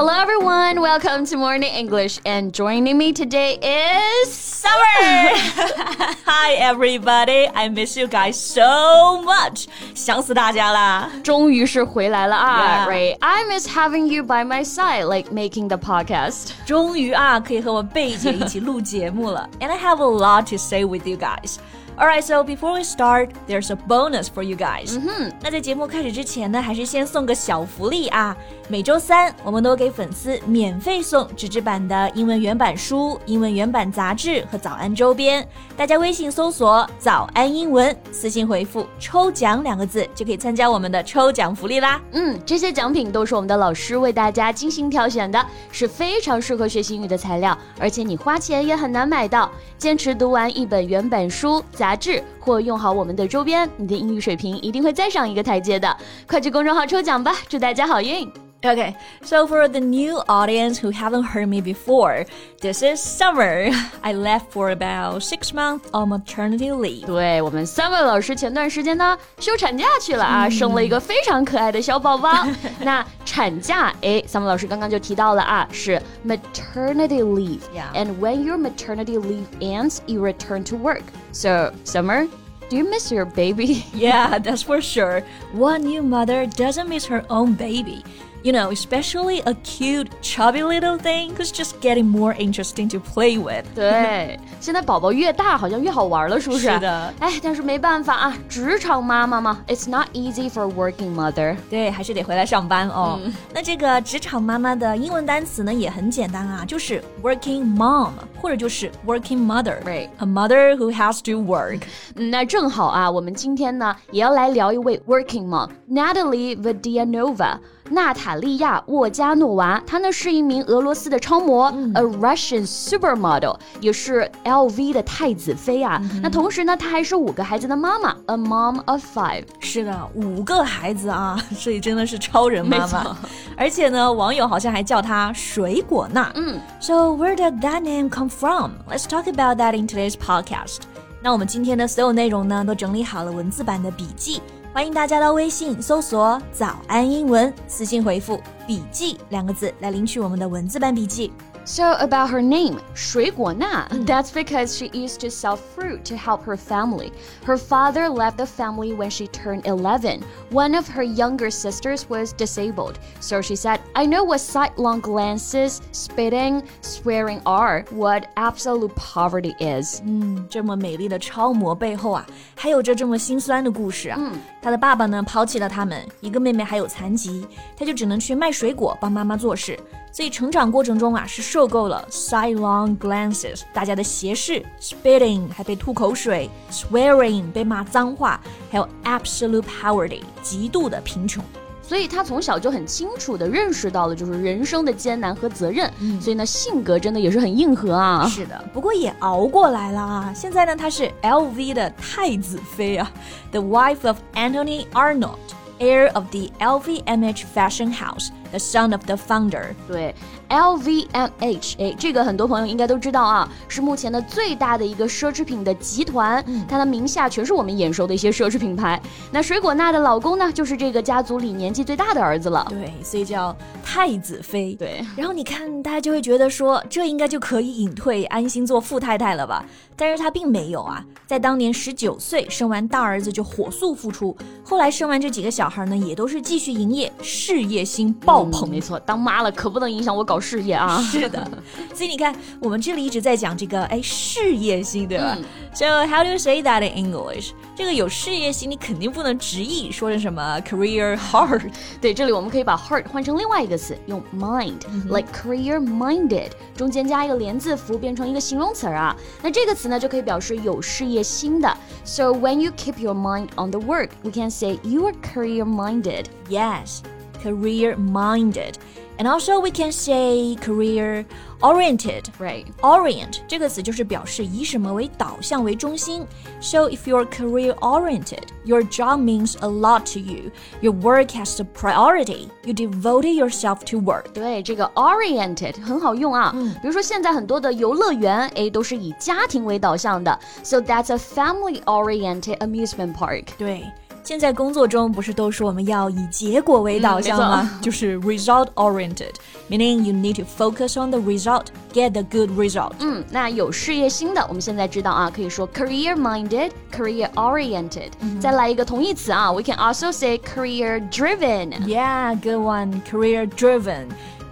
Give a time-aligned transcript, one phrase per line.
[0.00, 0.80] Hello, everyone.
[0.80, 2.18] Welcome to Morning English.
[2.24, 4.74] And joining me today is Summer.
[6.24, 7.48] Hi, everybody.
[7.54, 9.66] I miss you guys so much.
[9.94, 11.10] 想死大家啦！
[11.22, 12.90] 终于是回来了啊 Yeah.
[12.90, 13.16] Right?
[13.20, 16.50] I miss having you by my side, like making the podcast.
[16.66, 19.48] 终于啊，可以和我贝姐一起录节目了。
[19.60, 21.56] And I have a lot to say with you guys.
[21.97, 24.95] Alright, so before we start, there's a bonus for you guys.
[24.97, 28.35] 嗯哼那在节目开始之前呢，还是先送个小福利啊！
[28.67, 35.45] 每周三我们都给粉丝免费送纸质版的英文原版书、英文原版杂志和早安周边。
[35.75, 42.01] 大家微信搜索“早安英文”，私信回复“抽奖”两个字，就可以参加我们的抽奖福利啦。
[42.13, 49.51] 嗯，这些奖品都是我们的老师为大家精心挑选的，是非常适合学习英语的材料，而且你花钱也很难买到。
[49.77, 55.97] 坚持读完一本原版书、杂志，或用好我们的周边，你的英语水平一定会再上一个台阶的。
[56.27, 58.31] 快去公众号抽奖吧，祝大家好运！
[58.64, 62.24] Okay, so for the new audience who haven't heard me before,
[62.60, 63.70] this is Summer.
[64.02, 67.06] I left for about six months on maternity leave.
[67.06, 72.44] 对我们 Summer 老师前段时间呢休产假去了啊，生了一个非常可爱的小宝宝。
[72.80, 77.60] 那产假，哎，Summer 老师刚刚就提到了啊，是 maternity leave。
[77.72, 77.92] Yeah.
[77.94, 81.04] And when your maternity leave ends, you return to work.
[81.30, 82.26] So Summer,
[82.68, 83.84] do you miss your baby?
[83.94, 85.22] Yeah, that's for sure.
[85.52, 88.02] What new mother doesn't miss her own baby?
[88.43, 93.37] You know, especially a cute, chubby little thing is just getting more interesting to play
[93.37, 93.65] with.
[93.75, 96.71] 对，现在宝宝越大好像越好玩了，是不是？
[96.71, 97.13] 是的。
[97.19, 101.31] 哎，但是没办法啊，职场妈妈嘛，it's not easy for working mother.
[101.31, 101.55] mother。
[101.69, 103.19] 对，还是得回来上班哦。
[103.23, 108.09] 嗯、那这个职场妈妈的英文单词呢，也很简单啊，就是 working mom，
[108.41, 111.51] 或者就是 working A mother who has to work.
[111.51, 111.81] work。
[112.15, 117.57] 那正好啊，我们今天呢，也要来聊一位 working mom，Natalie Vodianova。
[117.91, 126.01] 娜塔莉亚·沃加诺娃，她呢是一名俄罗斯的超模、a Russian supermodel，也是 LV 的太子妃啊。
[126.23, 129.43] 那同时呢，她还是五个孩子的妈妈，a mom of five。
[129.59, 133.15] 是的，五个孩子啊， 所以真的是超人妈妈。
[133.57, 136.31] 而且呢，网友好像还叫她水果娜。
[136.35, 138.71] 嗯 So where did that name come from?
[138.89, 140.79] Let's talk about that in today's podcast.
[141.23, 144.41] 那我们今天的所有内容呢，都整理好了文字版的笔记，
[144.73, 151.29] 欢迎大家到微信搜索“早安英文”，私信回复“笔记”两个字来领取我们的文字版笔记。
[151.68, 157.10] So about her name, 水果娜, that's because she used to sell fruit to help her family.
[157.44, 160.20] Her father left the family when she turned 11.
[160.52, 163.00] One of her younger sisters was disabled.
[163.18, 170.00] So she said, I know what sidelong glances, spitting, swearing are, what absolute poverty is.
[170.04, 172.24] 嗯，这么美丽的超模背后啊，
[172.54, 174.20] 还有着这么心酸的故事啊。
[174.62, 177.44] 她的爸爸呢，抛弃了他们，一个妹妹还有残疾，
[177.76, 179.76] 她就只能去卖水果帮妈妈做事。
[180.12, 188.39] 所以成长过程中啊，是 受够了 sidelong glances，大家的斜视，spitting 还被吐口水，swearing 被骂脏话，
[188.71, 191.43] 还有 absolute poverty 极度的贫穷。
[191.81, 195.91] 所以他从小就很清楚的认识到了，就是人生的艰难和责任。
[195.99, 198.25] 嗯，所以呢，性格真的也是很硬核啊。
[198.29, 200.33] 是的，不过也熬过来了啊。
[200.33, 203.11] 现在呢，她是 LV 的太子妃啊
[203.51, 205.35] ，the wife of Anthony Arnault,
[205.79, 208.29] heir of the LVMH fashion house。
[208.51, 209.65] The son of the founder.
[209.87, 210.13] 对
[210.49, 219.01] ，LVMH，哎，这个很多朋友应该都知道啊，是目前的最大的一个奢侈品的集团，它的名下全是我们眼熟的一些奢侈品牌。
[219.31, 222.65] 那水果娜的老公呢，就是这个家族里年纪最大的儿子了。
[222.69, 224.75] 对，所以叫太子妃。
[224.75, 229.65] 对，然后你看，大家就会觉得说，这应该就可以隐退，安心做富太太了吧？
[229.95, 238.69] 但是她并没有啊，在当年十九岁生完大儿子就火速复出，后来生完这几个小孩呢，也都是继续营业，事业心爆棚。
[238.69, 241.01] 嗯没错，当妈了可不能影响我搞事业啊。
[241.01, 241.45] 是的，
[241.93, 245.43] 所以你看，我们这里一直在讲这个，哎，事业心，对吧、嗯
[245.73, 247.51] s o how do you say that in English？
[247.75, 251.61] 这个有事业心，你肯定不能直译说成什么 career hard。
[251.99, 259.15] 对，这里我们可以把 heart 换成另外一个词，用 mind，like career minded，中间加一个连字符，变成一个形容词儿啊。
[259.41, 261.77] 那这个词呢，就可以表示有事业心的。
[262.03, 266.25] So when you keep your mind on the work, we can say you are career minded.
[266.49, 266.99] Yes,
[267.42, 268.74] career minded.
[269.18, 271.24] And also we can say career
[271.62, 272.24] oriented.
[272.38, 272.66] Right.
[272.82, 276.26] Orient 这个词就是表示以什么为导向为中心。
[276.60, 280.50] So if you're career oriented, your job means a lot to you.
[280.82, 282.50] Your work has the priority.
[282.64, 284.32] You devoted yourself to work.
[284.34, 286.54] 对，这个 oriented 很好用啊。
[286.82, 290.38] 比如说现在很多的游乐园，哎，都是以家庭为导向的。
[290.62, 293.46] So that's a family-oriented amusement park.
[293.56, 293.84] 对。
[294.22, 297.70] 现在工作中不是都说我们要以结果为导向吗？
[297.72, 302.92] 嗯、就是 result oriented，meaning you need to focus on the result, get the good result。
[302.98, 308.10] 嗯，那有事业心的，我们现在知道啊，可以说 career minded, career oriented。
[308.18, 314.08] 嗯、再来一个同义词啊，we can also say career driven。Yeah, good one, career driven。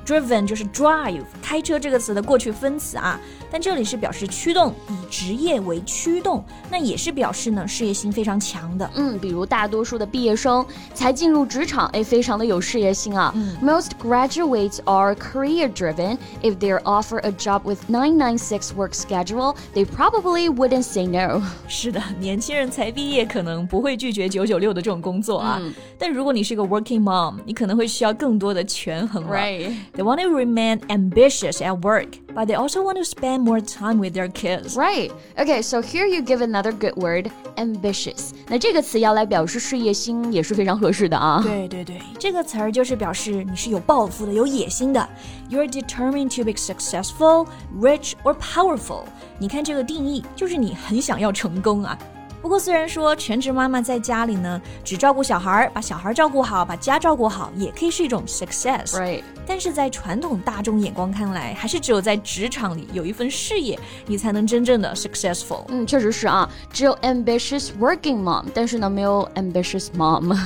[0.09, 3.19] driven 就是 drive，开车这个词的过去分词啊。
[3.51, 8.91] 但这里是表示驱动，以职业为驱动，那也是表示呢事业心非常强的。
[8.97, 13.33] 嗯，比如大多数的毕业生才进入职场，哎，非常的有事业心啊。
[13.37, 16.19] 嗯、Most graduates are career driven.
[16.43, 21.41] If they're offered a job with 996 work schedule, they probably wouldn't say no.
[21.69, 25.59] 是的，年轻人才毕业可能不会拒绝九九六的这种工作啊。
[25.63, 29.37] 嗯、但如果你是个 working mom，你可能会需要更多的权衡了。
[29.37, 29.73] Right.
[29.99, 33.99] They want to remain ambitious at work, but they also want to spend more time
[33.99, 34.77] with their kids.
[34.77, 35.11] Right.
[35.37, 38.31] Okay, so here you give another good word, ambitious.
[38.49, 41.41] 那这个词要来表示事业心也是非常合适的啊。
[41.43, 45.09] 对对对，这个词儿就是表示你是有抱负的、有野心的。
[45.51, 47.47] You're determined to be successful,
[47.81, 49.05] rich or powerful.
[49.39, 51.97] 你看这个定义，就是你很想要成功啊。
[52.43, 59.23] 不过，虽然说全职妈妈在家里呢，只照顾小孩，把小孩照顾好，把家照顾好，也可以是一种 success，right？
[59.49, 65.65] 但是在传统大众眼光看来，还是只有在职场里有一份事业，你才能真正的 successful。
[65.69, 70.37] 嗯，确实是啊，只有 ambitious working mom，但是呢，没有 ambitious mom。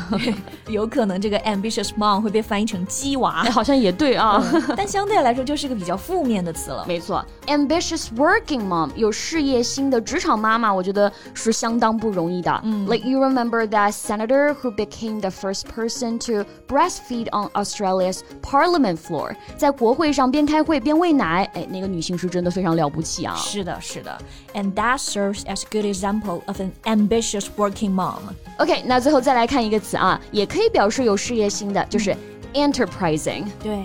[0.68, 4.44] 有可能这个 ambitious mom 会被翻译成鸡娃，好像也对啊。
[4.76, 6.84] 但相对来说，就是个比较负面的词了。
[6.86, 11.78] 没错，ambitious working mom 有事业心的职场妈妈，我觉得是相。
[11.78, 12.60] 当不容易的。
[12.64, 23.34] 嗯，Like you remember that senator who became the first person to breastfeed on Australia's Parliament floor，在国会上边开会边喂奶，哎，那个女性是真的非常了不起啊。
[23.36, 24.18] 是的，是的，
[24.54, 28.20] and that serves as a good example of an ambitious working mom.
[28.58, 32.16] OK，那最后再来看一个词啊，也可以表示有事业心的，就是
[32.54, 33.44] enterprising。
[33.62, 33.84] 对。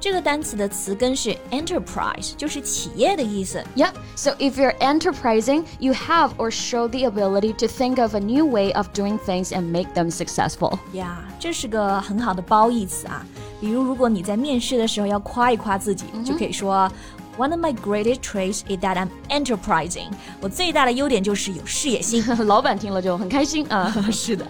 [0.00, 3.62] 这个单词的词根是 enterprise，就是企业的意思。
[3.76, 8.44] Yeah, so if you're enterprising, you have or show the ability to think of a new
[8.44, 10.76] way of doing things and make them successful.
[10.92, 13.24] Yeah，这是个很好的褒义词啊。
[13.59, 16.89] 比如，如果你在面试的时候要夸一夸自己，就可以说。
[17.37, 20.07] One of my greatest traits is that I'm enterprising。
[20.41, 22.25] 我最大的优点就是有事业心。
[22.47, 23.93] 老板听了就很开心 啊。
[24.11, 24.43] 是的，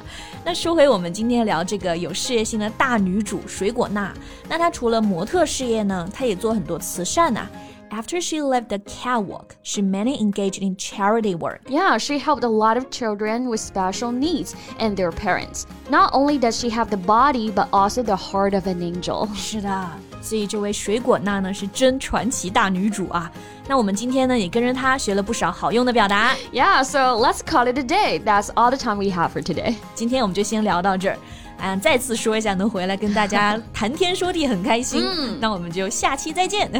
[0.45, 4.13] 那说回我们今天聊这个有事业心的大女主水果娜，
[4.47, 7.51] 那她除了模特事业呢，她也做很多慈善呐、啊。
[7.90, 11.60] After she left the catwalk, she mainly engaged in charity work.
[11.68, 15.66] Yeah, she helped a lot of children with special needs and their parents.
[15.90, 19.28] Not only does she have the body, but also the heart of an angel.
[19.34, 19.88] 是的，
[20.22, 23.30] 所以这位水果娜呢是真传奇大女主啊。
[23.68, 26.34] 那我们今天呢也跟着她学了不少好用的表达。
[26.50, 28.18] Yeah, so let's call it a day.
[28.24, 29.74] That's all the time we have for today.
[29.94, 31.18] 今天我们就先聊到这儿。
[31.58, 35.02] 嗯，再次说一下，能回来跟大家谈天说地很开心。
[35.04, 36.70] 嗯，那我们就下期再见。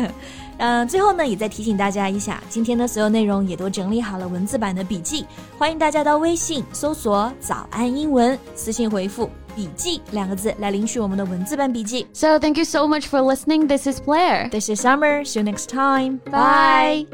[0.59, 5.25] 嗯，最后呢，也再提醒大家一下，今天的所有内容也都整理好了文字版的笔记，
[5.59, 12.07] 欢迎大家到微信搜索“早安英文”，私信回复“笔记”两个字来领取我们的文字版笔记。
[12.13, 13.67] So thank you so much for listening.
[13.67, 14.51] This is Blair.
[14.51, 15.25] This is Summer.
[15.25, 16.21] See you next time.
[16.31, 17.07] Bye.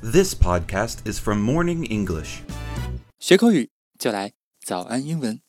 [0.00, 2.42] This podcast is from Morning English.
[3.29, 5.39] 学口语就来早安英文。